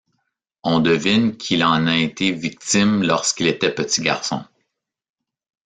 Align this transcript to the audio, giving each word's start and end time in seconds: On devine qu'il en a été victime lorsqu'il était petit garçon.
On 0.63 0.79
devine 0.79 1.37
qu'il 1.37 1.63
en 1.63 1.85
a 1.85 1.95
été 1.95 2.31
victime 2.31 3.03
lorsqu'il 3.03 3.45
était 3.45 3.71
petit 3.71 4.01
garçon. 4.01 4.43